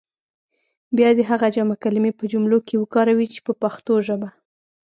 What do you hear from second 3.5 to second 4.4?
پښتو ژبه.